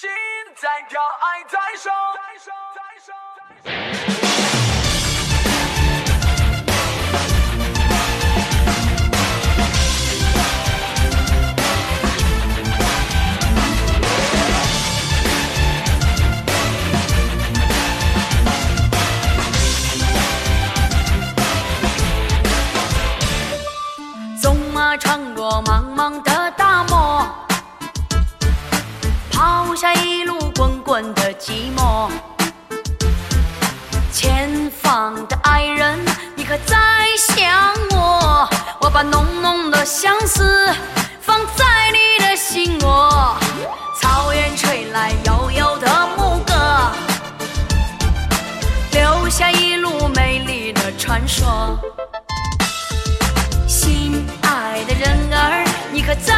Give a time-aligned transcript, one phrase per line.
[0.00, 0.08] 心
[0.54, 1.90] 在跳，爱在烧。
[24.40, 27.26] 纵马穿过茫茫的大漠，
[29.38, 32.10] 抛下一路滚滚的寂寞。
[34.12, 35.96] 前方的爱人，
[36.34, 36.76] 你可在
[37.16, 38.48] 想我？
[38.80, 40.74] 我把浓浓的相思
[41.20, 43.36] 放在你的心窝。
[44.00, 46.90] 草原吹来悠悠的牧歌，
[48.90, 51.78] 留下一路美丽的传说。
[53.68, 56.34] 心爱的人儿，你可在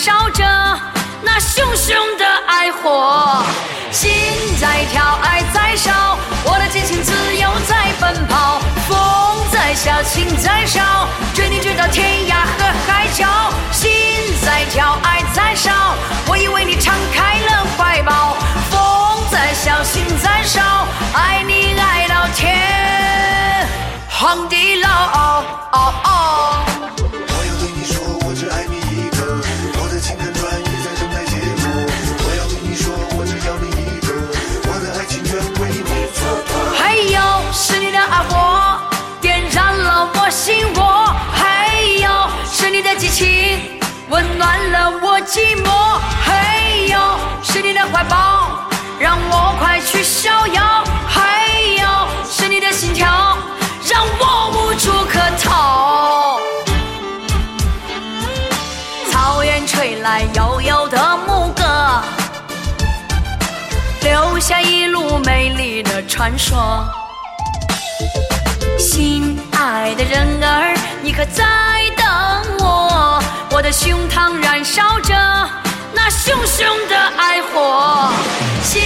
[0.00, 0.44] 烧着
[1.22, 3.42] 那熊熊的爱火，
[3.90, 4.12] 心
[4.60, 8.96] 在跳，爱在烧，我的激情自由在奔跑，风
[9.50, 13.26] 在笑，情在烧，追你追到天涯和海角。
[13.72, 13.90] 心
[14.46, 15.72] 在跳，爱在烧，
[16.28, 18.36] 我已为你敞开了怀抱，
[18.70, 18.80] 风
[19.32, 20.62] 在笑，心在烧，
[21.12, 23.66] 爱你爱到天。
[24.08, 25.42] 荒地老，
[40.48, 41.68] 心窝；还
[42.00, 42.08] 有
[42.50, 43.60] 是你的激情，
[44.08, 46.98] 温暖了我寂寞；还有
[47.42, 48.66] 是你的怀抱，
[48.98, 51.86] 让我快去逍遥；还有
[52.32, 53.36] 是你的心跳，
[53.90, 56.40] 让我无处可逃。
[59.12, 62.02] 草原吹来悠悠的牧歌。
[64.00, 66.88] 留下一路美丽的传说。
[68.78, 69.36] 心
[69.70, 71.44] 爱的人儿，你可在
[71.94, 72.06] 等
[72.60, 73.22] 我？
[73.50, 75.14] 我的胸膛燃烧着
[75.92, 78.10] 那熊熊的爱火，
[78.62, 78.80] 心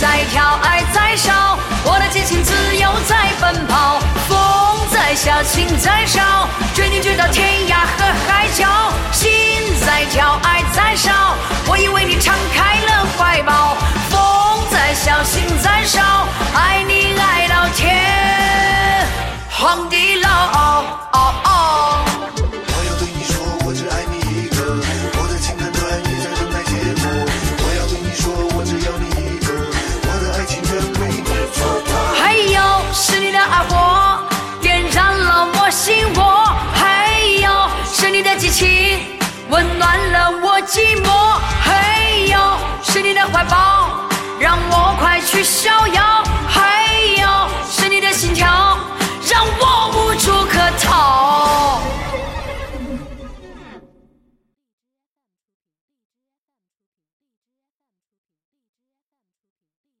[0.00, 4.38] 在跳，爱在烧，我的激情自由在奔跑，风
[4.92, 8.92] 在笑，情在烧，追你追到天涯和海角。
[9.10, 9.30] 心
[9.84, 11.34] 在跳，爱在烧，
[11.66, 12.57] 我已为你敞开